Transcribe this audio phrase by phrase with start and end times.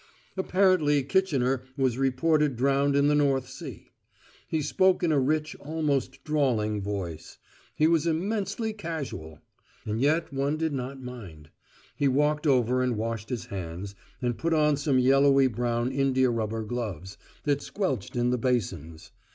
[0.35, 3.91] Apparently Kitchener was reported drowned in the North Sea:
[4.47, 7.37] he spoke in a rich, almost drawling voice.
[7.75, 9.41] He was immensely casual!
[9.85, 11.51] And yet one did not mind.
[11.95, 13.93] He walked over and washed his hands,
[14.23, 18.39] and put on some yellowy brown india rubber gloves that scrooped and squelched in the
[18.39, 19.11] basins.